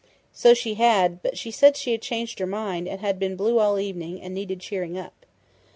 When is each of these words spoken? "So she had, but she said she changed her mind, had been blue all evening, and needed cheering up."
"So 0.33 0.55
she 0.55 0.73
had, 0.73 1.21
but 1.21 1.37
she 1.37 1.51
said 1.51 1.77
she 1.77 1.95
changed 1.99 2.39
her 2.39 2.47
mind, 2.47 2.87
had 2.87 3.19
been 3.19 3.35
blue 3.35 3.59
all 3.59 3.77
evening, 3.77 4.19
and 4.19 4.33
needed 4.33 4.59
cheering 4.59 4.97
up." 4.97 5.27